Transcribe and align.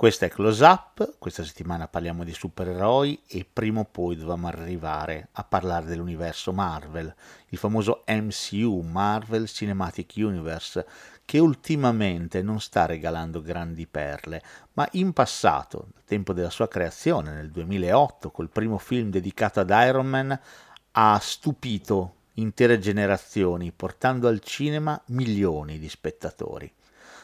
Questa 0.00 0.24
è 0.24 0.30
Close 0.30 0.64
Up, 0.64 1.16
questa 1.18 1.44
settimana 1.44 1.86
parliamo 1.86 2.24
di 2.24 2.32
supereroi 2.32 3.20
e 3.26 3.44
prima 3.44 3.80
o 3.80 3.84
poi 3.84 4.16
dovevamo 4.16 4.46
arrivare 4.46 5.28
a 5.32 5.44
parlare 5.44 5.84
dell'universo 5.84 6.54
Marvel, 6.54 7.14
il 7.48 7.58
famoso 7.58 8.04
MCU, 8.06 8.80
Marvel 8.80 9.46
Cinematic 9.46 10.14
Universe, 10.16 10.86
che 11.26 11.38
ultimamente 11.38 12.40
non 12.40 12.60
sta 12.60 12.86
regalando 12.86 13.42
grandi 13.42 13.86
perle, 13.86 14.42
ma 14.72 14.88
in 14.92 15.12
passato, 15.12 15.88
nel 15.92 16.04
tempo 16.06 16.32
della 16.32 16.48
sua 16.48 16.66
creazione, 16.66 17.34
nel 17.34 17.50
2008, 17.50 18.30
col 18.30 18.48
primo 18.48 18.78
film 18.78 19.10
dedicato 19.10 19.60
ad 19.60 19.68
Iron 19.68 20.06
Man, 20.06 20.40
ha 20.92 21.18
stupito 21.20 22.14
intere 22.36 22.78
generazioni, 22.78 23.70
portando 23.70 24.28
al 24.28 24.40
cinema 24.40 24.98
milioni 25.08 25.78
di 25.78 25.90
spettatori. 25.90 26.72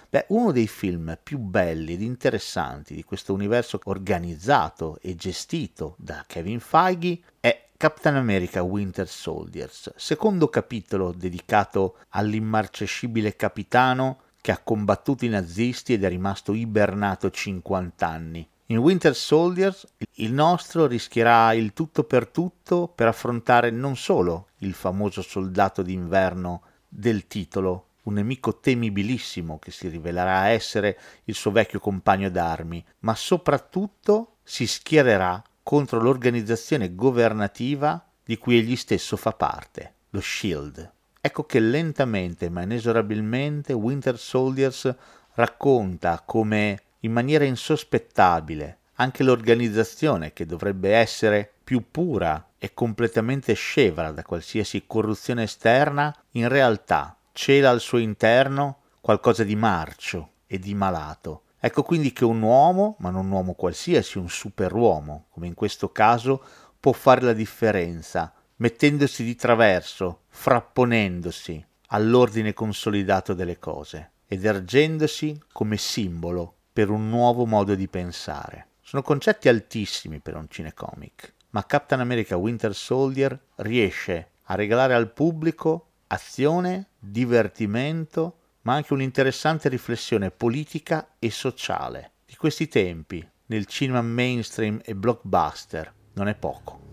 Beh, 0.09 0.27
uno 0.28 0.52
dei 0.52 0.69
film 0.69 1.19
più 1.20 1.38
belli 1.38 1.95
ed 1.95 2.02
interessanti 2.02 2.95
di 2.95 3.02
questo 3.02 3.33
universo 3.33 3.80
organizzato 3.84 4.98
e 5.02 5.16
gestito 5.16 5.96
da 5.98 6.24
Kevin 6.27 6.60
Feige 6.60 7.20
è 7.41 7.69
Captain 7.77 8.15
America 8.15 8.62
Winter 8.62 9.09
Soldiers, 9.09 9.92
secondo 9.96 10.48
capitolo 10.48 11.12
dedicato 11.12 11.96
all'immarcescibile 12.10 13.37
capitano 13.37 14.20
che 14.41 14.52
ha 14.52 14.60
combattuto 14.62 15.24
i 15.24 15.29
nazisti 15.29 15.93
ed 15.93 16.04
è 16.04 16.09
rimasto 16.09 16.54
ibernato 16.54 17.29
50 17.29 18.07
anni. 18.07 18.48
In 18.66 18.79
Winter 18.79 19.15
Soldiers 19.15 19.87
il 20.15 20.32
nostro 20.32 20.87
rischierà 20.87 21.52
il 21.52 21.73
tutto 21.73 22.04
per 22.04 22.29
tutto 22.29 22.88
per 22.88 23.09
affrontare 23.09 23.70
non 23.70 23.96
solo 23.96 24.48
il 24.59 24.73
famoso 24.73 25.20
soldato 25.20 25.82
d'inverno 25.82 26.63
del 26.88 27.26
titolo, 27.26 27.85
un 28.07 28.15
nemico 28.15 28.59
temibilissimo 28.59 29.59
che 29.59 29.71
si 29.71 29.88
rivelerà 29.88 30.49
essere 30.49 30.99
il 31.24 31.35
suo 31.35 31.51
vecchio 31.51 31.79
compagno 31.79 32.30
d'armi, 32.30 32.85
ma 33.01 33.15
soprattutto 33.15 34.37
si 34.43 34.66
schiererà 34.66 35.43
contro 35.63 36.01
l'organizzazione 36.01 36.95
governativa 36.95 38.04
di 38.24 38.38
cui 38.38 38.59
egli 38.59 38.76
stesso 38.76 39.16
fa 39.16 39.32
parte, 39.32 39.95
lo 40.10 40.21
Shield. 40.21 40.93
Ecco 41.21 41.45
che 41.45 41.59
lentamente 41.59 42.48
ma 42.48 42.63
inesorabilmente 42.63 43.73
Winter 43.73 44.18
Soldiers 44.18 44.95
racconta 45.35 46.23
come 46.24 46.82
in 47.01 47.13
maniera 47.13 47.45
insospettabile 47.45 48.79
anche 48.98 49.23
l'organizzazione 49.23 50.32
che 50.32 50.46
dovrebbe 50.46 50.95
essere 50.95 51.51
più 51.63 51.91
pura 51.91 52.52
e 52.59 52.73
completamente 52.73 53.52
scevra 53.54 54.13
da 54.13 54.23
qualsiasi 54.23 54.85
corruzione 54.87 55.43
esterna, 55.43 56.15
in 56.32 56.48
realtà 56.48 57.16
cela 57.37 57.68
al 57.68 57.80
suo 57.80 57.98
interno 57.98 58.79
qualcosa 59.02 59.45
di 59.45 59.54
marcio 59.54 60.30
e 60.46 60.59
di 60.59 60.74
malato. 60.74 61.42
Ecco 61.60 61.82
quindi 61.82 62.10
che 62.12 62.24
un 62.24 62.40
uomo, 62.40 62.96
ma 63.01 63.10
non 63.10 63.26
un 63.26 63.32
uomo 63.32 63.52
qualsiasi, 63.52 64.16
un 64.16 64.31
superuomo, 64.31 65.26
come 65.28 65.47
in 65.47 65.53
questo 65.53 65.92
caso, 65.92 66.42
può 66.81 66.92
fare 66.92 67.20
la 67.20 67.34
differenza, 67.34 68.32
mettendosi 68.56 69.22
di 69.22 69.34
traverso, 69.34 70.22
frapponendosi 70.28 71.62
all'ordine 71.88 72.54
consolidato 72.54 73.34
delle 73.34 73.59
cose 73.59 74.12
ed 74.26 74.44
ergendosi 74.44 75.38
come 75.53 75.76
simbolo 75.76 76.54
per 76.72 76.88
un 76.88 77.10
nuovo 77.10 77.44
modo 77.44 77.75
di 77.75 77.87
pensare. 77.87 78.69
Sono 78.81 79.03
concetti 79.03 79.48
altissimi 79.48 80.20
per 80.20 80.36
un 80.36 80.46
cinecomic, 80.48 81.34
ma 81.50 81.66
Captain 81.66 82.00
America 82.00 82.36
Winter 82.36 82.75
Soldier 82.75 83.38
riesce 83.56 84.30
a 84.44 84.54
regalare 84.54 84.94
al 84.94 85.10
pubblico 85.12 85.86
azione, 86.09 86.89
divertimento, 86.99 88.39
ma 88.62 88.75
anche 88.75 88.93
un'interessante 88.93 89.69
riflessione 89.69 90.31
politica 90.31 91.17
e 91.19 91.31
sociale. 91.31 92.12
Di 92.27 92.37
questi 92.37 92.69
tempi, 92.69 93.27
nel 93.47 93.67
cinema 93.67 94.03
mainstream 94.03 94.81
e 94.84 94.94
blockbuster, 94.94 95.93
non 96.15 96.28
è 96.28 96.34
poco. 96.34 96.85